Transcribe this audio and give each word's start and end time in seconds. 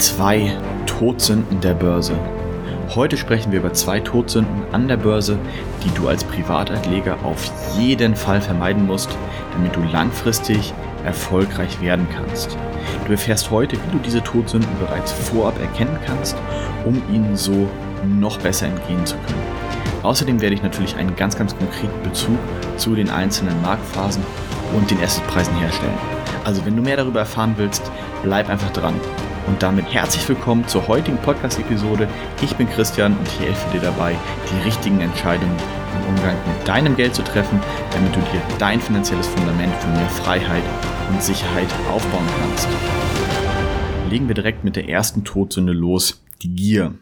Zwei 0.00 0.56
Todsünden 0.86 1.60
der 1.60 1.74
Börse. 1.74 2.14
Heute 2.94 3.18
sprechen 3.18 3.52
wir 3.52 3.58
über 3.58 3.74
zwei 3.74 4.00
Todsünden 4.00 4.62
an 4.72 4.88
der 4.88 4.96
Börse, 4.96 5.38
die 5.84 5.90
du 5.90 6.08
als 6.08 6.24
Privatanleger 6.24 7.18
auf 7.22 7.52
jeden 7.78 8.16
Fall 8.16 8.40
vermeiden 8.40 8.86
musst, 8.86 9.10
damit 9.52 9.76
du 9.76 9.82
langfristig 9.92 10.72
erfolgreich 11.04 11.82
werden 11.82 12.08
kannst. 12.16 12.56
Du 13.04 13.12
erfährst 13.12 13.50
heute, 13.50 13.76
wie 13.76 13.92
du 13.92 13.98
diese 13.98 14.24
Todsünden 14.24 14.70
bereits 14.78 15.12
vorab 15.12 15.60
erkennen 15.60 15.98
kannst, 16.06 16.34
um 16.86 17.02
ihnen 17.12 17.36
so 17.36 17.68
noch 18.18 18.38
besser 18.38 18.68
entgehen 18.68 19.04
zu 19.04 19.16
können. 19.16 19.42
Außerdem 20.02 20.40
werde 20.40 20.54
ich 20.54 20.62
natürlich 20.62 20.96
einen 20.96 21.14
ganz, 21.14 21.36
ganz 21.36 21.54
konkreten 21.54 22.02
Bezug 22.02 22.38
zu 22.78 22.94
den 22.94 23.10
einzelnen 23.10 23.60
Marktphasen 23.60 24.22
und 24.74 24.90
den 24.90 24.98
Assetpreisen 25.02 25.54
herstellen. 25.56 25.98
Also 26.46 26.64
wenn 26.64 26.74
du 26.74 26.80
mehr 26.80 26.96
darüber 26.96 27.20
erfahren 27.20 27.52
willst, 27.58 27.82
bleib 28.22 28.48
einfach 28.48 28.70
dran. 28.70 28.94
Und 29.50 29.64
damit 29.64 29.92
herzlich 29.92 30.28
willkommen 30.28 30.68
zur 30.68 30.86
heutigen 30.86 31.18
Podcast-Episode. 31.18 32.08
Ich 32.40 32.54
bin 32.54 32.68
Christian 32.68 33.16
und 33.18 33.26
ich 33.26 33.40
helfe 33.40 33.68
dir 33.72 33.80
dabei, 33.80 34.16
die 34.48 34.62
richtigen 34.62 35.00
Entscheidungen 35.00 35.56
im 35.96 36.14
Umgang 36.14 36.36
mit 36.46 36.68
deinem 36.68 36.94
Geld 36.94 37.16
zu 37.16 37.24
treffen, 37.24 37.60
damit 37.90 38.14
du 38.14 38.20
dir 38.20 38.40
dein 38.60 38.80
finanzielles 38.80 39.26
Fundament 39.26 39.74
für 39.74 39.88
mehr 39.88 40.08
Freiheit 40.08 40.62
und 41.10 41.20
Sicherheit 41.20 41.66
aufbauen 41.90 42.28
kannst. 42.38 42.68
Legen 44.08 44.28
wir 44.28 44.36
direkt 44.36 44.62
mit 44.62 44.76
der 44.76 44.88
ersten 44.88 45.24
Todsünde 45.24 45.72
los, 45.72 46.22
die 46.42 46.54
Gier. 46.54 46.94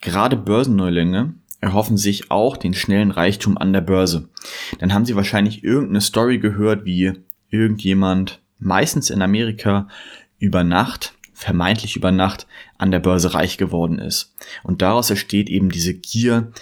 Gerade 0.00 0.36
Börsenneulinge 0.36 1.34
erhoffen 1.60 1.96
sich 1.96 2.30
auch 2.30 2.56
den 2.56 2.72
schnellen 2.72 3.10
Reichtum 3.10 3.58
an 3.58 3.72
der 3.72 3.80
Börse. 3.80 4.28
Dann 4.78 4.94
haben 4.94 5.06
sie 5.06 5.16
wahrscheinlich 5.16 5.64
irgendeine 5.64 6.02
Story 6.02 6.38
gehört, 6.38 6.84
wie 6.84 7.14
irgendjemand, 7.48 8.40
meistens 8.60 9.10
in 9.10 9.22
Amerika, 9.22 9.88
über 10.38 10.62
Nacht 10.62 11.14
vermeintlich 11.40 11.96
über 11.96 12.12
Nacht 12.12 12.46
an 12.76 12.90
der 12.90 12.98
Börse 12.98 13.32
reich 13.32 13.56
geworden 13.56 13.98
ist. 13.98 14.34
Und 14.62 14.82
daraus 14.82 15.08
entsteht 15.08 15.48
eben 15.48 15.70
diese 15.70 15.94
Gier, 15.94 16.52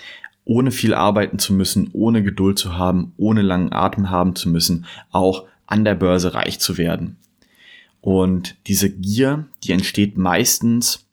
ohne 0.44 0.70
viel 0.70 0.94
arbeiten 0.94 1.40
zu 1.40 1.52
müssen, 1.52 1.90
ohne 1.92 2.22
Geduld 2.22 2.58
zu 2.58 2.78
haben, 2.78 3.12
ohne 3.16 3.42
langen 3.42 3.72
Atem 3.72 4.08
haben 4.10 4.36
zu 4.36 4.48
müssen, 4.48 4.86
auch 5.10 5.46
an 5.66 5.84
der 5.84 5.96
Börse 5.96 6.32
reich 6.34 6.60
zu 6.60 6.78
werden. 6.78 7.16
Und 8.00 8.54
diese 8.68 8.88
Gier, 8.88 9.46
die 9.64 9.72
entsteht 9.72 10.16
meistens, 10.16 11.04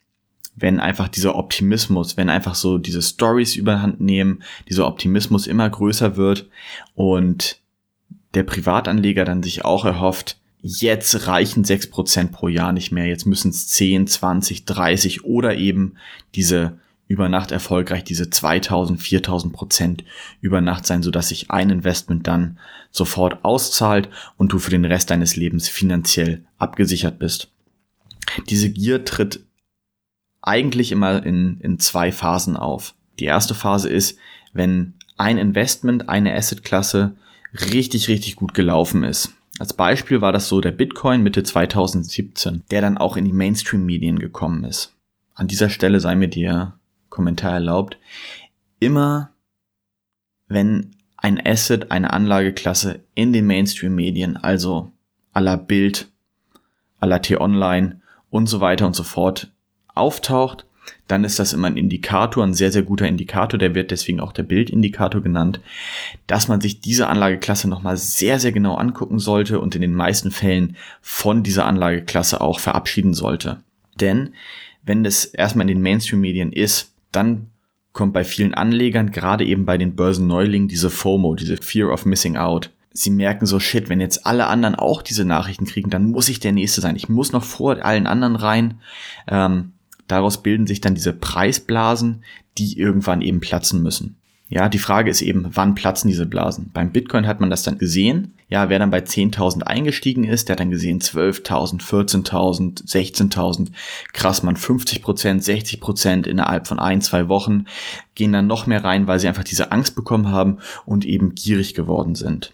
wenn 0.56 0.80
einfach 0.80 1.08
dieser 1.08 1.36
Optimismus, 1.36 2.17
wenn 2.17 2.30
einfach 2.30 2.54
so 2.54 2.78
diese 2.78 3.02
Stories 3.02 3.56
überhand 3.56 4.00
nehmen, 4.00 4.44
dieser 4.70 4.86
Optimismus 4.86 5.48
immer 5.48 5.67
größer 5.67 6.17
wird 6.17 6.48
und 6.94 7.59
der 8.36 8.44
Privatanleger 8.44 9.26
dann 9.26 9.42
sich 9.42 9.66
auch 9.66 9.86
erhofft, 9.86 10.38
jetzt 10.67 11.27
reichen 11.27 11.63
6% 11.63 12.31
pro 12.31 12.47
Jahr 12.47 12.73
nicht 12.73 12.91
mehr, 12.91 13.05
jetzt 13.05 13.27
müssen 13.27 13.52
es 13.52 13.67
10, 13.67 14.08
20, 14.08 14.66
30 14.66 15.23
oder 15.23 15.55
eben 15.55 15.97
diese 16.33 16.80
über 17.08 17.30
Nacht 17.30 17.52
erfolgreich 17.52 18.03
diese 18.03 18.31
2000, 18.31 18.99
4000 18.99 19.53
Prozent 19.53 20.03
über 20.41 20.61
Nacht 20.61 20.88
sein, 20.88 21.03
sodass 21.03 21.30
sich 21.30 21.52
ein 21.52 21.69
Investment 21.69 22.25
dann 22.25 22.58
sofort 22.89 23.45
auszahlt 23.45 24.09
und 24.38 24.53
du 24.53 24.58
für 24.58 24.71
den 24.71 24.86
Rest 24.86 25.11
deines 25.11 25.36
Lebens 25.36 25.69
finanziell 25.69 26.43
abgesichert 26.58 27.19
bist. 27.19 27.52
Diese 28.49 28.71
Gier 28.71 29.05
tritt 29.05 29.45
eigentlich 30.41 30.91
immer 30.91 31.23
in, 31.23 31.59
in 31.61 31.77
zwei 31.77 32.11
Phasen 32.11 32.58
auf. 32.58 32.95
Die 33.19 33.25
erste 33.25 33.53
Phase 33.53 33.88
ist, 33.88 34.17
wenn 34.52 34.95
ein 35.16 35.38
Investment, 35.38 36.09
eine 36.09 36.33
Assetklasse 36.33 37.16
richtig, 37.71 38.08
richtig 38.08 38.36
gut 38.36 38.55
gelaufen 38.55 39.03
ist. 39.03 39.36
Als 39.58 39.73
Beispiel 39.73 40.22
war 40.22 40.34
das 40.34 40.50
so 40.50 40.59
der 40.59 40.72
Bitcoin 40.72 41.23
Mitte 41.23 41.44
2017, 41.44 42.64
der 42.72 42.81
dann 42.81 42.98
auch 42.98 43.16
in 43.16 43.25
die 43.25 43.34
Mainstream-Medien 43.34 44.20
gekommen 44.20 44.66
ist. 44.66 44.94
An 45.34 45.48
dieser 45.48 45.70
Stelle 45.70 46.00
sei 46.00 46.16
mir 46.16 46.28
der 46.28 46.78
Kommentar 47.09 47.53
erlaubt. 47.53 47.98
Immer 48.80 49.31
wenn 50.48 50.92
ein 51.17 51.42
Asset, 51.44 51.92
eine 51.92 52.11
Anlageklasse 52.11 53.05
in 53.16 53.33
den 53.33 53.48
Mainstream-Medien, 53.48 54.38
also 54.38 54.92
aller 55.32 55.58
Bild, 55.58 56.11
aller 56.99 57.22
T-Online 57.22 58.02
und 58.30 58.48
so 58.48 58.60
weiter 58.60 58.86
und 58.86 58.95
so 58.95 59.04
fort 59.04 59.54
auftaucht, 59.87 60.66
dann 61.08 61.23
ist 61.23 61.40
das 61.40 61.54
immer 61.54 61.68
ein 61.68 61.78
Indikator, 61.78 62.44
ein 62.44 62.54
sehr, 62.54 62.72
sehr 62.72 62.84
guter 62.84 63.08
Indikator, 63.08 63.60
der 63.60 63.76
wird 63.76 63.92
deswegen 63.92 64.20
auch 64.20 64.34
der 64.34 64.44
Bildindikator 64.44 65.22
genannt, 65.22 65.60
dass 66.28 66.48
man 66.48 66.62
sich 66.62 66.82
diese 66.82 67.08
Anlageklasse 67.08 67.70
nochmal 67.70 67.98
sehr, 67.98 68.40
sehr 68.40 68.52
genau 68.52 68.76
angucken 68.76 69.20
sollte 69.20 69.60
und 69.60 69.76
in 69.76 69.82
den 69.82 69.94
meisten 69.94 70.32
Fällen 70.32 70.76
von 71.02 71.44
dieser 71.44 71.66
Anlageklasse 71.66 72.42
auch 72.42 72.60
verabschieden 72.60 73.14
sollte. 73.14 73.62
Denn 74.00 74.34
wenn 74.84 75.04
das 75.04 75.26
erstmal 75.26 75.64
in 75.64 75.76
den 75.76 75.82
Mainstream-Medien 75.82 76.52
ist, 76.52 76.94
dann 77.12 77.48
kommt 77.94 78.14
bei 78.14 78.23
vielen 78.23 78.54
Anlegern, 78.54 79.12
gerade 79.12 79.46
eben 79.46 79.66
bei 79.66 79.78
den 79.78 79.96
Börsenneulingen, 79.96 80.67
diese 80.67 80.90
FOMO, 80.90 81.36
diese 81.36 81.58
Fear 81.58 81.92
of 81.92 82.06
Missing 82.06 82.36
Out. 82.36 82.72
Sie 82.92 83.10
merken 83.10 83.46
so, 83.46 83.60
shit, 83.60 83.90
wenn 83.90 84.00
jetzt 84.00 84.26
alle 84.26 84.48
anderen 84.48 84.76
auch 84.76 85.02
diese 85.02 85.26
Nachrichten 85.26 85.66
kriegen, 85.66 85.90
dann 85.90 86.12
muss 86.12 86.30
ich 86.30 86.40
der 86.40 86.52
Nächste 86.52 86.82
sein. 86.82 86.96
Ich 86.96 87.10
muss 87.10 87.32
noch 87.32 87.44
vor 87.44 87.84
allen 87.84 88.08
anderen 88.08 88.36
rein. 88.36 88.80
Ähm, 89.28 89.73
Daraus 90.08 90.43
bilden 90.43 90.67
sich 90.67 90.82
dann 90.82 90.95
diese 90.95 91.14
Preisblasen, 91.14 92.23
die 92.58 92.77
irgendwann 92.77 93.21
eben 93.21 93.39
platzen 93.39 93.82
müssen. 93.82 94.17
Ja, 94.48 94.70
die 94.70 94.80
Frage 94.80 95.10
ist 95.10 95.23
eben, 95.23 95.48
wann 95.54 95.73
platzen 95.73 96.08
diese 96.08 96.27
Blasen? 96.27 96.70
Beim 96.71 96.92
Bitcoin 96.92 97.26
hat 97.26 97.39
man 97.39 97.49
das 97.49 97.64
dann 97.64 97.80
gesehen. 97.80 98.36
Ja, 98.48 98.70
wer 98.70 98.77
dann 98.77 98.92
bei 98.92 98.99
10.000 98.99 99.64
eingestiegen 99.64 100.23
ist, 100.23 100.48
der 100.48 100.54
hat 100.54 100.60
dann 100.60 100.70
gesehen 100.70 100.99
12.000, 101.02 101.82
14.000, 101.82 102.86
16.000. 102.86 103.71
Krass, 104.14 104.43
man 104.43 104.55
50% 104.55 105.02
60% 105.02 106.27
innerhalb 106.27 106.67
von 106.67 106.77
ein, 106.77 107.02
zwei 107.02 107.27
Wochen 107.27 107.66
gehen 108.14 108.33
dann 108.33 108.45
noch 108.45 108.67
mehr 108.67 108.83
rein, 108.83 109.08
weil 109.08 109.20
sie 109.20 109.27
einfach 109.27 109.43
diese 109.43 109.72
Angst 109.72 109.95
bekommen 109.95 110.30
haben 110.30 110.60
und 110.86 111.05
eben 111.05 111.33
gierig 111.33 111.73
geworden 111.73 112.14
sind. 112.14 112.54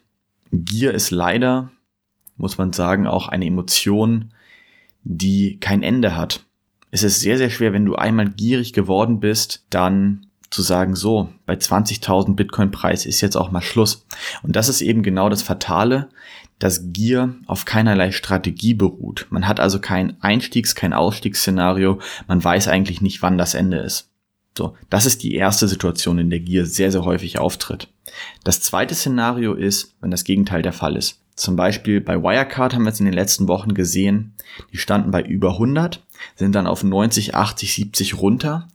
Gier 0.53 0.93
ist 0.93 1.11
leider, 1.11 1.71
muss 2.37 2.57
man 2.57 2.71
sagen, 2.71 3.05
auch 3.05 3.27
eine 3.27 3.45
Emotion, 3.45 4.31
die 5.03 5.57
kein 5.59 5.83
Ende 5.83 6.15
hat 6.15 6.45
es 6.91 7.03
ist 7.03 7.21
sehr, 7.21 7.37
sehr 7.37 7.49
schwer, 7.49 7.73
wenn 7.73 7.85
du 7.85 7.95
einmal 7.95 8.29
gierig 8.29 8.73
geworden 8.73 9.19
bist, 9.19 9.65
dann 9.69 10.27
zu 10.49 10.61
sagen, 10.61 10.95
so, 10.95 11.29
bei 11.45 11.53
20.000 11.53 12.35
Bitcoin-Preis 12.35 13.05
ist 13.05 13.21
jetzt 13.21 13.37
auch 13.37 13.51
mal 13.51 13.61
Schluss. 13.61 14.05
Und 14.43 14.57
das 14.57 14.67
ist 14.67 14.81
eben 14.81 15.01
genau 15.01 15.29
das 15.29 15.41
Fatale, 15.41 16.09
dass 16.59 16.91
Gier 16.91 17.35
auf 17.47 17.63
keinerlei 17.63 18.11
Strategie 18.11 18.73
beruht. 18.73 19.27
Man 19.29 19.47
hat 19.47 19.61
also 19.61 19.79
kein 19.79 20.21
Einstiegs-, 20.21 20.75
kein 20.75 20.93
Ausstiegsszenario. 20.93 21.99
Man 22.27 22.43
weiß 22.43 22.67
eigentlich 22.67 23.01
nicht, 23.01 23.21
wann 23.21 23.37
das 23.37 23.53
Ende 23.53 23.77
ist. 23.77 24.09
So, 24.57 24.75
das 24.89 25.05
ist 25.05 25.23
die 25.23 25.35
erste 25.35 25.69
Situation, 25.69 26.19
in 26.19 26.29
der 26.29 26.41
Gier 26.41 26.65
sehr, 26.65 26.91
sehr 26.91 27.05
häufig 27.05 27.39
auftritt. 27.39 27.87
Das 28.43 28.59
zweite 28.59 28.93
Szenario 28.93 29.53
ist, 29.53 29.95
wenn 30.01 30.11
das 30.11 30.25
Gegenteil 30.25 30.61
der 30.61 30.73
Fall 30.73 30.97
ist. 30.97 31.21
Zum 31.37 31.55
Beispiel 31.55 32.01
bei 32.01 32.21
Wirecard 32.21 32.73
haben 32.73 32.83
wir 32.83 32.91
es 32.91 32.99
in 32.99 33.05
den 33.05 33.15
letzten 33.15 33.47
Wochen 33.47 33.73
gesehen, 33.73 34.33
die 34.73 34.77
standen 34.77 35.11
bei 35.11 35.21
über 35.21 35.53
100, 35.53 36.03
sind 36.35 36.53
dann 36.53 36.67
auf 36.67 36.83
90, 36.83 37.35
80, 37.35 37.73
70 37.73 38.17
runter 38.17 38.67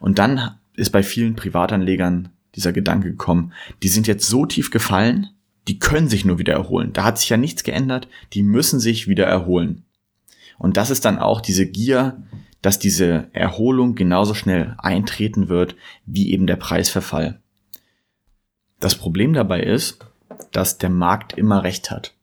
und 0.00 0.18
dann 0.18 0.58
ist 0.74 0.90
bei 0.90 1.02
vielen 1.02 1.36
Privatanlegern 1.36 2.30
dieser 2.54 2.72
Gedanke 2.72 3.10
gekommen, 3.10 3.52
die 3.82 3.88
sind 3.88 4.06
jetzt 4.06 4.26
so 4.28 4.46
tief 4.46 4.70
gefallen, 4.70 5.30
die 5.68 5.78
können 5.78 6.08
sich 6.08 6.24
nur 6.24 6.38
wieder 6.38 6.54
erholen. 6.54 6.92
Da 6.92 7.04
hat 7.04 7.18
sich 7.18 7.28
ja 7.28 7.36
nichts 7.36 7.62
geändert, 7.62 8.08
die 8.32 8.42
müssen 8.42 8.80
sich 8.80 9.06
wieder 9.06 9.26
erholen. 9.26 9.84
Und 10.58 10.76
das 10.76 10.90
ist 10.90 11.04
dann 11.04 11.18
auch 11.18 11.40
diese 11.40 11.66
Gier, 11.66 12.22
dass 12.62 12.78
diese 12.78 13.28
Erholung 13.32 13.94
genauso 13.94 14.34
schnell 14.34 14.74
eintreten 14.78 15.48
wird 15.48 15.76
wie 16.06 16.32
eben 16.32 16.46
der 16.46 16.56
Preisverfall. 16.56 17.40
Das 18.80 18.96
Problem 18.96 19.32
dabei 19.32 19.62
ist, 19.62 20.04
dass 20.52 20.78
der 20.78 20.90
Markt 20.90 21.34
immer 21.34 21.62
recht 21.62 21.90
hat. 21.90 22.14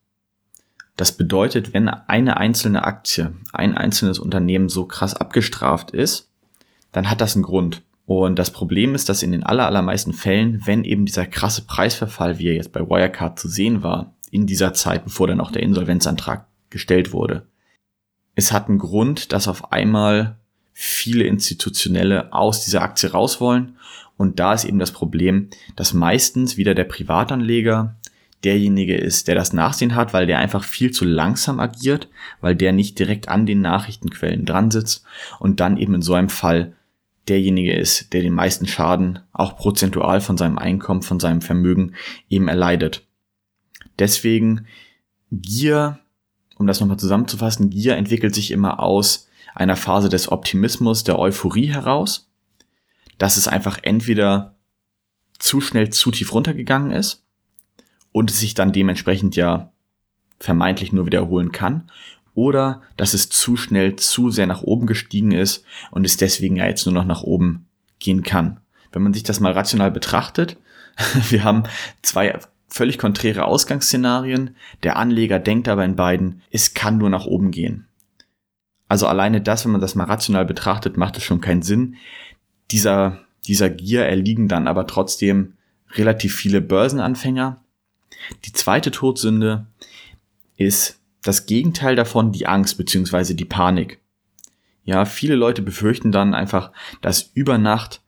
Das 0.98 1.18
bedeutet, 1.18 1.74
wenn 1.74 1.90
eine 1.90 2.38
einzelne 2.38 2.84
Aktie, 2.86 3.34
ein 3.52 3.76
einzelnes 3.76 4.20
Unternehmen 4.20 4.70
so 4.70 4.86
krass 4.86 5.14
abgestraft 5.14 5.92
ist, 5.92 6.32
dann 6.92 7.10
hat 7.10 7.22
das 7.22 7.36
einen 7.36 7.44
Grund. 7.44 7.84
Und 8.06 8.38
das 8.38 8.52
Problem 8.52 8.96
ist, 8.96 9.10
dass 9.10 9.24
in 9.24 9.32
den 9.32 9.44
allermeisten 9.44 10.14
Fällen, 10.14 10.62
wenn 10.66 10.84
eben 10.84 11.06
dieser 11.06 11.26
krasse 11.26 11.64
Preisverfall, 11.64 12.40
wie 12.40 12.48
er 12.48 12.56
jetzt 12.56 12.72
bei 12.72 12.82
Wirecard 12.82 13.40
zu 13.40 13.50
sehen 13.50 13.84
war, 13.84 14.14
in 14.32 14.46
dieser 14.46 14.74
Zeit, 14.74 15.04
bevor 15.04 15.28
dann 15.28 15.42
auch 15.42 15.52
der 15.52 15.64
Insolvenzantrag 15.64 16.48
gestellt 16.70 17.14
wurde, 17.14 17.48
es 18.36 18.52
hat 18.52 18.70
einen 18.70 18.80
Grund, 18.80 19.32
dass 19.32 19.48
auf 19.48 19.72
einmal 19.72 20.38
viele 20.74 21.24
Institutionelle 21.24 22.34
aus 22.34 22.66
dieser 22.66 22.82
Aktie 22.82 23.12
raus 23.12 23.40
wollen. 23.40 23.78
Und 24.18 24.40
da 24.40 24.54
ist 24.54 24.66
eben 24.66 24.80
das 24.80 24.92
Problem, 24.92 25.50
dass 25.76 25.94
meistens 25.94 26.58
wieder 26.58 26.76
der 26.76 26.84
Privatanleger 26.84 27.96
derjenige 28.46 28.96
ist, 28.96 29.28
der 29.28 29.36
das 29.36 29.52
Nachsehen 29.52 29.96
hat, 29.96 30.14
weil 30.14 30.28
der 30.28 30.40
einfach 30.40 30.64
viel 30.64 30.92
zu 30.92 31.04
langsam 31.04 31.60
agiert, 31.60 32.08
weil 32.42 32.56
der 32.56 32.72
nicht 32.72 32.98
direkt 33.00 33.28
an 33.28 33.46
den 33.46 33.62
Nachrichtenquellen 33.62 34.46
dran 34.46 34.72
sitzt 34.72 35.04
und 35.40 35.60
dann 35.60 35.78
eben 35.78 35.96
in 35.96 36.02
so 36.02 36.14
einem 36.14 36.30
Fall 36.30 36.74
derjenige 37.28 37.74
ist, 37.74 38.14
der 38.14 38.22
den 38.22 38.34
meisten 38.34 38.68
Schaden 38.68 39.20
auch 39.34 39.58
prozentual 39.58 40.22
von 40.22 40.38
seinem 40.38 40.60
Einkommen, 40.60 41.02
von 41.02 41.20
seinem 41.20 41.42
Vermögen 41.42 41.96
eben 42.30 42.48
erleidet. 42.48 43.06
Deswegen 43.98 44.68
Gier, 45.32 46.00
um 46.58 46.68
das 46.68 46.80
nochmal 46.80 47.00
zusammenzufassen, 47.00 47.72
Gier 47.72 47.98
entwickelt 47.98 48.36
sich 48.36 48.52
immer 48.52 48.80
aus 48.80 49.28
einer 49.56 49.76
Phase 49.76 50.10
des 50.10 50.32
Optimismus, 50.32 51.04
der 51.04 51.18
Euphorie 51.18 51.68
heraus, 51.68 52.30
dass 53.18 53.38
es 53.38 53.48
einfach 53.48 53.80
entweder 53.82 54.56
zu 55.40 55.62
schnell 55.62 55.90
zu 55.90 56.12
tief 56.12 56.34
runtergegangen 56.34 56.92
ist 56.92 57.25
und 58.16 58.32
es 58.32 58.40
sich 58.40 58.54
dann 58.54 58.72
dementsprechend 58.72 59.36
ja 59.36 59.74
vermeintlich 60.40 60.94
nur 60.94 61.06
wiederholen 61.06 61.52
kann, 61.52 61.92
oder 62.34 62.82
dass 62.96 63.14
es 63.14 63.28
zu 63.28 63.58
schnell 63.58 63.98
zu 63.98 64.30
sehr 64.30 64.48
nach 64.48 64.62
oben 64.62 64.88
gestiegen 64.88 65.34
ist 65.34 65.66
und 65.92 66.06
es 66.06 66.16
deswegen 66.16 66.56
ja 66.56 66.66
jetzt 66.66 66.86
nur 66.86 66.96
noch 66.96 67.04
nach 67.04 67.24
oben 67.24 67.68
gehen 68.00 68.24
kann. 68.24 68.62
Wenn 68.94 69.04
man 69.04 69.14
sich 69.14 69.24
das 69.24 69.42
mal 69.42 69.52
rational 69.52 69.92
betrachtet, 69.92 70.56
wir 71.30 71.44
haben 71.44 71.64
zwei 72.04 72.40
völlig 72.70 73.00
konträre 73.00 73.44
Ausgangsszenarien. 73.44 74.56
Der 74.84 74.96
Anleger 74.96 75.40
denkt 75.40 75.68
aber 75.68 75.84
in 75.84 75.98
beiden, 75.98 76.42
es 76.52 76.74
kann 76.74 76.98
nur 76.98 77.10
nach 77.10 77.26
oben 77.26 77.52
gehen. 77.52 77.86
Also 78.88 79.08
alleine 79.08 79.42
das, 79.42 79.66
wenn 79.66 79.74
man 79.74 79.82
das 79.82 79.96
mal 79.96 80.06
rational 80.06 80.46
betrachtet, 80.46 80.96
macht 80.96 81.18
es 81.18 81.24
schon 81.24 81.42
keinen 81.42 81.64
Sinn. 81.64 81.96
Dieser, 82.72 83.20
dieser 83.46 83.70
Gier 83.70 84.06
erliegen 84.06 84.48
dann 84.48 84.70
aber 84.70 84.88
trotzdem 84.88 85.56
relativ 85.92 86.34
viele 86.34 86.62
Börsenanfänger. 86.62 87.62
Die 88.46 88.54
zweite 88.54 88.92
Todsünde 88.92 89.68
ist 90.58 91.00
das 91.22 91.46
Gegenteil 91.46 91.96
davon, 91.96 92.32
die 92.32 92.48
Angst 92.48 92.78
beziehungsweise 92.78 93.36
die 93.36 93.46
Panik. 93.46 94.00
Ja, 94.84 95.06
viele 95.06 95.36
Leute 95.36 95.62
befürchten 95.62 96.12
dann 96.12 96.34
einfach, 96.34 96.72
dass 97.02 97.32
über 97.34 97.58
Nacht 97.58 98.02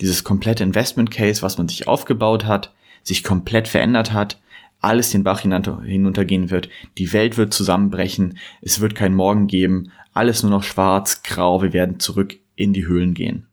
dieses 0.00 0.24
komplette 0.24 0.62
Investment 0.62 1.10
Case, 1.10 1.42
was 1.42 1.58
man 1.58 1.68
sich 1.68 1.88
aufgebaut 1.88 2.44
hat, 2.44 2.72
sich 3.02 3.24
komplett 3.24 3.66
verändert 3.66 4.12
hat, 4.12 4.40
alles 4.80 5.10
den 5.10 5.24
Bach 5.24 5.40
hinuntergehen 5.40 6.50
wird, 6.50 6.68
die 6.98 7.12
Welt 7.12 7.36
wird 7.36 7.52
zusammenbrechen, 7.52 8.38
es 8.60 8.80
wird 8.80 8.94
kein 8.94 9.14
Morgen 9.14 9.46
geben, 9.46 9.90
alles 10.12 10.42
nur 10.42 10.52
noch 10.52 10.62
schwarz, 10.62 11.22
grau, 11.22 11.62
wir 11.62 11.72
werden 11.72 11.98
zurück 11.98 12.36
in 12.54 12.72
die 12.72 12.86
Höhlen 12.86 13.14
gehen. 13.14 13.46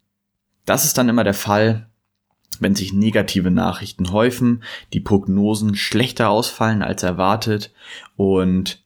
Das 0.65 0.85
ist 0.85 0.97
dann 0.97 1.09
immer 1.09 1.23
der 1.23 1.33
Fall, 1.33 1.89
wenn 2.61 2.75
sich 2.75 2.93
negative 2.93 3.51
Nachrichten 3.51 4.11
häufen, 4.11 4.63
die 4.93 4.99
Prognosen 4.99 5.75
schlechter 5.75 6.29
ausfallen 6.29 6.81
als 6.81 7.03
erwartet 7.03 7.71
und 8.15 8.83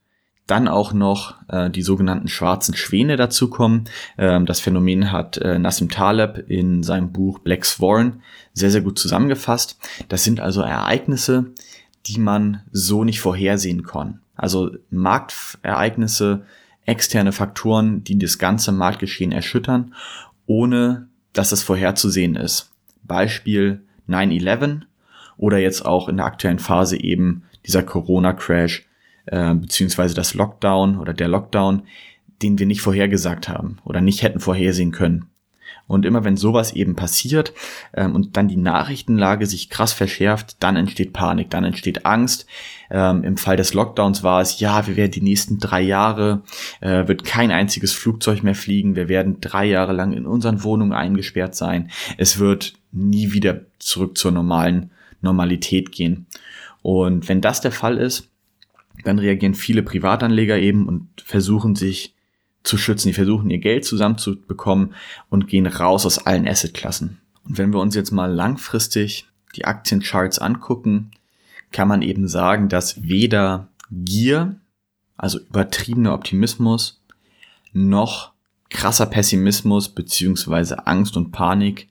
dann 0.49 0.67
auch 0.67 0.93
noch 0.93 1.35
äh, 1.47 1.69
die 1.69 1.83
sogenannten 1.83 2.27
schwarzen 2.27 2.75
Schwäne 2.75 3.17
dazukommen. 3.17 3.85
Ähm, 4.17 4.45
das 4.45 4.59
Phänomen 4.59 5.11
hat 5.11 5.37
äh, 5.37 5.59
Nassim 5.59 5.89
Taleb 5.89 6.49
in 6.49 6.81
seinem 6.81 7.11
Buch 7.11 7.39
Black 7.39 7.65
Swan 7.65 8.21
sehr, 8.53 8.71
sehr 8.71 8.81
gut 8.81 8.97
zusammengefasst. 8.97 9.77
Das 10.07 10.23
sind 10.23 10.39
also 10.39 10.61
Ereignisse, 10.61 11.51
die 12.07 12.19
man 12.19 12.63
so 12.71 13.03
nicht 13.03 13.21
vorhersehen 13.21 13.83
kann. 13.83 14.21
Also 14.35 14.71
Marktereignisse, 14.89 16.45
externe 16.85 17.31
Faktoren, 17.31 18.03
die 18.03 18.17
das 18.17 18.39
ganze 18.39 18.71
Marktgeschehen 18.71 19.31
erschüttern, 19.31 19.93
ohne 20.47 21.09
dass 21.33 21.51
es 21.51 21.61
vorherzusehen 21.61 22.35
ist. 22.35 22.71
Beispiel 23.09 23.81
9-11 24.07 24.83
oder 25.35 25.57
jetzt 25.57 25.85
auch 25.85 26.07
in 26.07 26.17
der 26.17 26.25
aktuellen 26.25 26.59
Phase 26.59 26.97
eben 26.97 27.43
dieser 27.65 27.83
Corona-Crash 27.83 28.87
äh, 29.25 29.53
beziehungsweise 29.55 30.15
das 30.15 30.33
Lockdown 30.33 30.97
oder 30.97 31.13
der 31.13 31.27
Lockdown, 31.27 31.83
den 32.41 32.57
wir 32.57 32.65
nicht 32.65 32.81
vorhergesagt 32.81 33.49
haben 33.49 33.79
oder 33.83 33.99
nicht 33.99 34.23
hätten 34.23 34.39
vorhersehen 34.39 34.91
können. 34.91 35.25
Und 35.89 36.05
immer 36.05 36.23
wenn 36.23 36.37
sowas 36.37 36.71
eben 36.71 36.95
passiert 36.95 37.51
ähm, 37.93 38.13
und 38.13 38.37
dann 38.37 38.47
die 38.47 38.57
Nachrichtenlage 38.57 39.47
sich 39.47 39.71
krass 39.71 39.91
verschärft, 39.91 40.57
dann 40.59 40.75
entsteht 40.75 41.13
Panik, 41.13 41.49
dann 41.49 41.63
entsteht 41.63 42.05
Angst. 42.05 42.45
Ähm, 42.91 43.23
Im 43.23 43.37
Fall 43.37 43.57
des 43.57 43.73
Lockdowns 43.73 44.21
war 44.21 44.39
es, 44.39 44.59
ja, 44.59 44.85
wir 44.85 44.95
werden 44.95 45.11
die 45.11 45.21
nächsten 45.21 45.57
drei 45.57 45.81
Jahre, 45.81 46.43
äh, 46.79 47.07
wird 47.07 47.25
kein 47.25 47.49
einziges 47.49 47.91
Flugzeug 47.91 48.43
mehr 48.43 48.53
fliegen, 48.53 48.95
wir 48.95 49.09
werden 49.09 49.41
drei 49.41 49.65
Jahre 49.65 49.93
lang 49.93 50.13
in 50.13 50.27
unseren 50.27 50.63
Wohnungen 50.63 50.93
eingesperrt 50.93 51.55
sein. 51.55 51.89
Es 52.17 52.37
wird 52.37 52.73
nie 52.91 53.33
wieder 53.33 53.61
zurück 53.79 54.15
zur 54.15 54.31
normalen 54.31 54.91
Normalität 55.21 55.91
gehen. 55.91 56.27
Und 56.83 57.27
wenn 57.27 57.41
das 57.41 57.61
der 57.61 57.71
Fall 57.71 57.97
ist, 57.97 58.29
dann 59.03 59.17
reagieren 59.17 59.55
viele 59.55 59.81
Privatanleger 59.81 60.59
eben 60.59 60.87
und 60.87 61.07
versuchen 61.25 61.75
sich 61.75 62.13
zu 62.63 62.77
schützen. 62.77 63.09
Die 63.09 63.13
versuchen 63.13 63.49
ihr 63.49 63.59
Geld 63.59 63.85
zusammenzubekommen 63.85 64.93
und 65.29 65.47
gehen 65.47 65.67
raus 65.67 66.05
aus 66.05 66.25
allen 66.25 66.47
Assetklassen. 66.47 67.19
Und 67.43 67.57
wenn 67.57 67.73
wir 67.73 67.79
uns 67.79 67.95
jetzt 67.95 68.11
mal 68.11 68.31
langfristig 68.31 69.27
die 69.55 69.65
Aktiencharts 69.65 70.39
angucken, 70.39 71.11
kann 71.71 71.87
man 71.87 72.01
eben 72.01 72.27
sagen, 72.27 72.69
dass 72.69 73.03
weder 73.03 73.69
Gier, 73.91 74.59
also 75.17 75.39
übertriebener 75.39 76.13
Optimismus, 76.13 77.01
noch 77.73 78.33
krasser 78.69 79.07
Pessimismus 79.07 79.89
beziehungsweise 79.89 80.87
Angst 80.87 81.17
und 81.17 81.31
Panik 81.31 81.89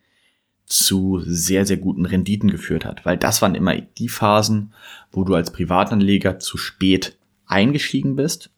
zu 0.66 1.20
sehr, 1.24 1.64
sehr 1.66 1.78
guten 1.78 2.06
Renditen 2.06 2.50
geführt 2.50 2.84
hat. 2.84 3.04
Weil 3.04 3.16
das 3.16 3.42
waren 3.42 3.54
immer 3.54 3.74
die 3.76 4.08
Phasen, 4.08 4.74
wo 5.10 5.24
du 5.24 5.34
als 5.34 5.52
Privatanleger 5.52 6.38
zu 6.38 6.58
spät 6.58 7.16
eingestiegen 7.46 8.16
bist, 8.16 8.50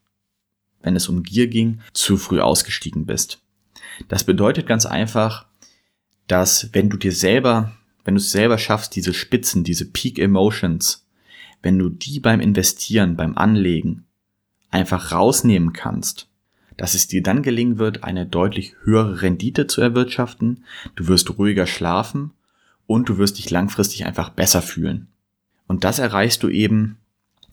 wenn 0.82 0.97
es 0.97 1.09
um 1.09 1.23
Gier 1.23 1.49
ging, 1.49 1.81
zu 1.93 2.17
früh 2.17 2.41
ausgestiegen 2.41 3.06
bist. 3.06 3.43
Das 4.09 4.25
bedeutet 4.25 4.67
ganz 4.67 4.87
einfach, 4.87 5.47
dass 6.27 6.71
wenn 6.73 6.88
du 6.88 6.97
dir 6.97 7.12
selber, 7.12 7.73
wenn 8.05 8.15
du 8.15 8.21
es 8.21 8.31
selber 8.31 8.59
schaffst, 8.59 8.97
diese 8.97 9.12
Spitzen, 9.12 9.65
diese 9.65 9.85
Peak 9.85 10.19
Emotions, 10.19 11.06
wenn 11.62 11.79
du 11.79 11.88
die 11.88 12.21
beim 12.21 12.41
Investieren, 12.41 13.17
beim 13.17 13.37
Anlegen 13.37 14.06
einfach 14.71 15.12
rausnehmen 15.12 15.73
kannst, 15.73 16.29
dass 16.77 16.94
es 16.94 17.09
dir 17.09 17.23
dann 17.23 17.43
gelingen 17.43 17.79
wird, 17.79 18.05
eine 18.05 18.25
deutlich 18.25 18.75
höhere 18.85 19.21
Rendite 19.23 19.67
zu 19.67 19.83
erwirtschaften, 19.83 20.65
du 20.94 21.09
wirst 21.09 21.37
ruhiger 21.38 21.67
schlafen 21.67 22.33
und 22.87 23.09
du 23.09 23.19
wirst 23.19 23.38
dich 23.38 23.50
langfristig 23.50 24.06
einfach 24.06 24.31
besser 24.31 24.62
fühlen. 24.62 25.09
Und 25.67 25.85
das 25.85 25.99
erreichst 25.99 26.43
du 26.43 26.49
eben 26.49 26.97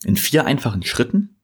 in 0.03 0.15
vier 0.15 0.45
einfachen 0.45 0.83
Schritten. 0.83 1.35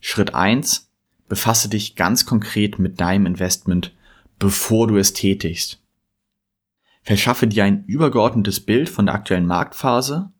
Schritt 0.00 0.34
eins: 0.34 0.89
befasse 1.30 1.70
dich 1.70 1.94
ganz 1.94 2.26
konkret 2.26 2.78
mit 2.78 3.00
deinem 3.00 3.24
Investment, 3.24 3.94
bevor 4.38 4.88
du 4.88 4.98
es 4.98 5.14
tätigst. 5.14 5.80
Verschaffe 7.02 7.46
dir 7.46 7.64
ein 7.64 7.84
übergeordnetes 7.86 8.60
Bild 8.60 8.88
von 8.90 9.06
der 9.06 9.14
aktuellen 9.14 9.46
Marktphase. 9.46 10.30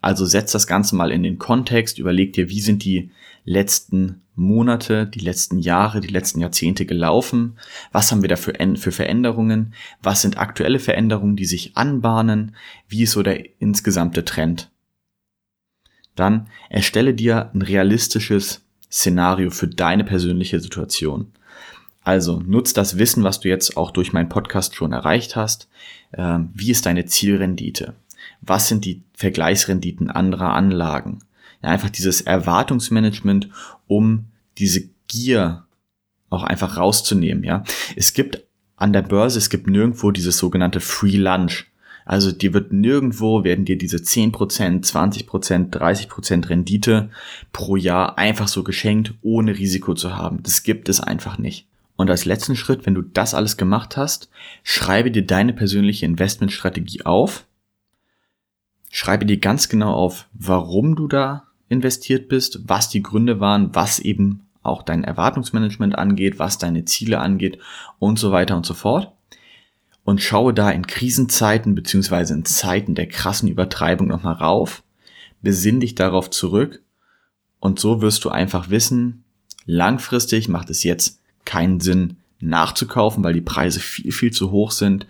Also 0.00 0.24
setz 0.24 0.52
das 0.52 0.68
Ganze 0.68 0.94
mal 0.94 1.10
in 1.10 1.24
den 1.24 1.38
Kontext, 1.38 1.98
überleg 1.98 2.32
dir, 2.34 2.48
wie 2.48 2.60
sind 2.60 2.84
die 2.84 3.10
letzten 3.44 4.22
Monate, 4.36 5.08
die 5.08 5.18
letzten 5.18 5.58
Jahre, 5.58 6.00
die 6.00 6.06
letzten 6.06 6.40
Jahrzehnte 6.40 6.86
gelaufen, 6.86 7.58
was 7.90 8.12
haben 8.12 8.22
wir 8.22 8.28
da 8.28 8.36
für, 8.36 8.52
Veränderungen, 8.92 9.74
was 10.00 10.22
sind 10.22 10.38
aktuelle 10.38 10.78
Veränderungen, 10.78 11.34
die 11.34 11.46
sich 11.46 11.76
anbahnen, 11.76 12.54
wie 12.86 13.02
ist 13.02 13.12
so 13.12 13.24
der 13.24 13.60
insgesamte 13.60 14.24
Trend. 14.24 14.70
Dann 16.14 16.46
erstelle 16.70 17.12
dir 17.12 17.50
ein 17.52 17.62
realistisches 17.62 18.67
Szenario 18.90 19.50
für 19.50 19.68
deine 19.68 20.04
persönliche 20.04 20.60
Situation. 20.60 21.32
Also 22.02 22.40
nutz 22.40 22.72
das 22.72 22.98
Wissen, 22.98 23.24
was 23.24 23.40
du 23.40 23.48
jetzt 23.48 23.76
auch 23.76 23.90
durch 23.90 24.12
meinen 24.12 24.28
Podcast 24.28 24.74
schon 24.74 24.92
erreicht 24.92 25.36
hast. 25.36 25.68
Ähm, 26.12 26.50
wie 26.54 26.70
ist 26.70 26.86
deine 26.86 27.04
Zielrendite? 27.04 27.94
was 28.40 28.68
sind 28.68 28.84
die 28.84 29.02
Vergleichsrenditen 29.14 30.10
anderer 30.10 30.54
Anlagen. 30.54 31.20
Ja, 31.62 31.70
einfach 31.70 31.90
dieses 31.90 32.20
Erwartungsmanagement, 32.20 33.48
um 33.86 34.26
diese 34.58 34.88
Gier 35.08 35.64
auch 36.30 36.44
einfach 36.44 36.76
rauszunehmen. 36.76 37.42
Ja, 37.42 37.64
es 37.96 38.12
gibt 38.12 38.44
an 38.76 38.92
der 38.92 39.02
Börse, 39.02 39.38
es 39.38 39.50
gibt 39.50 39.66
nirgendwo 39.66 40.10
dieses 40.10 40.38
sogenannte 40.38 40.80
Free 40.80 41.16
Lunch. 41.16 41.67
Also 42.08 42.32
dir 42.32 42.54
wird 42.54 42.72
nirgendwo, 42.72 43.44
werden 43.44 43.64
dir 43.64 43.78
diese 43.78 43.98
10%, 43.98 44.32
20%, 44.82 45.70
30% 45.70 46.48
Rendite 46.48 47.10
pro 47.52 47.76
Jahr 47.76 48.18
einfach 48.18 48.48
so 48.48 48.64
geschenkt, 48.64 49.14
ohne 49.22 49.56
Risiko 49.56 49.94
zu 49.94 50.16
haben. 50.16 50.42
Das 50.42 50.62
gibt 50.62 50.88
es 50.88 51.00
einfach 51.00 51.38
nicht. 51.38 51.68
Und 51.96 52.10
als 52.10 52.24
letzten 52.24 52.56
Schritt, 52.56 52.86
wenn 52.86 52.94
du 52.94 53.02
das 53.02 53.34
alles 53.34 53.56
gemacht 53.56 53.96
hast, 53.96 54.30
schreibe 54.62 55.10
dir 55.10 55.26
deine 55.26 55.52
persönliche 55.52 56.06
Investmentstrategie 56.06 57.04
auf 57.04 57.44
Schreibe 58.90 59.26
dir 59.26 59.38
ganz 59.38 59.68
genau 59.68 59.92
auf, 59.92 60.28
warum 60.32 60.96
du 60.96 61.08
da 61.08 61.44
investiert 61.68 62.28
bist, 62.28 62.60
was 62.66 62.88
die 62.88 63.02
Gründe 63.02 63.40
waren, 63.40 63.74
was 63.74 63.98
eben 63.98 64.46
auch 64.62 64.82
dein 64.82 65.04
Erwartungsmanagement 65.04 65.96
angeht, 65.96 66.38
was 66.38 66.58
deine 66.58 66.84
Ziele 66.84 67.20
angeht 67.20 67.58
und 67.98 68.18
so 68.18 68.32
weiter 68.32 68.56
und 68.56 68.66
so 68.66 68.74
fort. 68.74 69.12
Und 70.08 70.22
schaue 70.22 70.54
da 70.54 70.70
in 70.70 70.86
Krisenzeiten 70.86 71.74
beziehungsweise 71.74 72.32
in 72.32 72.46
Zeiten 72.46 72.94
der 72.94 73.08
krassen 73.08 73.46
Übertreibung 73.46 74.08
nochmal 74.08 74.32
rauf, 74.32 74.82
besinn 75.42 75.80
dich 75.80 75.96
darauf 75.96 76.30
zurück 76.30 76.82
und 77.60 77.78
so 77.78 78.00
wirst 78.00 78.24
du 78.24 78.30
einfach 78.30 78.70
wissen, 78.70 79.24
langfristig 79.66 80.48
macht 80.48 80.70
es 80.70 80.82
jetzt 80.82 81.20
keinen 81.44 81.80
Sinn 81.80 82.16
nachzukaufen, 82.40 83.22
weil 83.22 83.34
die 83.34 83.42
Preise 83.42 83.80
viel, 83.80 84.10
viel 84.10 84.32
zu 84.32 84.50
hoch 84.50 84.70
sind 84.70 85.06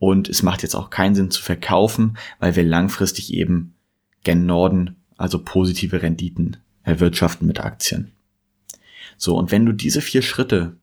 und 0.00 0.28
es 0.28 0.42
macht 0.42 0.64
jetzt 0.64 0.74
auch 0.74 0.90
keinen 0.90 1.14
Sinn 1.14 1.30
zu 1.30 1.42
verkaufen, 1.42 2.18
weil 2.40 2.56
wir 2.56 2.64
langfristig 2.64 3.32
eben 3.32 3.76
gen 4.24 4.46
Norden, 4.46 4.96
also 5.16 5.38
positive 5.44 6.02
Renditen 6.02 6.56
erwirtschaften 6.82 7.46
mit 7.46 7.60
Aktien. 7.60 8.10
So, 9.16 9.36
und 9.38 9.52
wenn 9.52 9.64
du 9.64 9.72
diese 9.72 10.00
vier 10.00 10.22
Schritte 10.22 10.76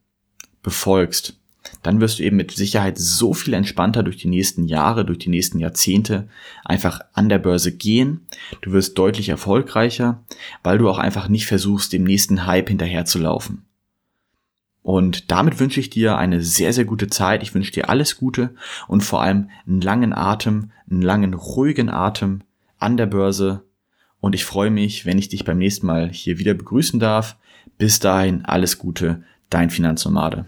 befolgst, 0.62 1.37
dann 1.82 2.00
wirst 2.00 2.18
du 2.18 2.22
eben 2.22 2.36
mit 2.36 2.50
Sicherheit 2.52 2.98
so 2.98 3.34
viel 3.34 3.54
entspannter 3.54 4.02
durch 4.02 4.16
die 4.16 4.28
nächsten 4.28 4.64
Jahre, 4.64 5.04
durch 5.04 5.18
die 5.18 5.30
nächsten 5.30 5.58
Jahrzehnte 5.58 6.28
einfach 6.64 7.00
an 7.12 7.28
der 7.28 7.38
Börse 7.38 7.76
gehen. 7.76 8.26
Du 8.62 8.72
wirst 8.72 8.98
deutlich 8.98 9.28
erfolgreicher, 9.28 10.24
weil 10.62 10.78
du 10.78 10.88
auch 10.88 10.98
einfach 10.98 11.28
nicht 11.28 11.46
versuchst, 11.46 11.92
dem 11.92 12.04
nächsten 12.04 12.46
Hype 12.46 12.68
hinterherzulaufen. 12.68 13.64
Und 14.82 15.30
damit 15.30 15.60
wünsche 15.60 15.80
ich 15.80 15.90
dir 15.90 16.16
eine 16.16 16.42
sehr, 16.42 16.72
sehr 16.72 16.86
gute 16.86 17.08
Zeit. 17.08 17.42
Ich 17.42 17.54
wünsche 17.54 17.72
dir 17.72 17.90
alles 17.90 18.16
Gute 18.16 18.54
und 18.86 19.02
vor 19.02 19.22
allem 19.22 19.50
einen 19.66 19.82
langen 19.82 20.14
Atem, 20.14 20.70
einen 20.90 21.02
langen, 21.02 21.34
ruhigen 21.34 21.90
Atem 21.90 22.40
an 22.78 22.96
der 22.96 23.06
Börse. 23.06 23.64
Und 24.20 24.34
ich 24.34 24.44
freue 24.44 24.70
mich, 24.70 25.04
wenn 25.04 25.18
ich 25.18 25.28
dich 25.28 25.44
beim 25.44 25.58
nächsten 25.58 25.86
Mal 25.86 26.08
hier 26.08 26.38
wieder 26.38 26.54
begrüßen 26.54 26.98
darf. 26.98 27.36
Bis 27.76 28.00
dahin 28.00 28.44
alles 28.46 28.78
Gute, 28.78 29.24
dein 29.50 29.70
Finanznomade. 29.70 30.46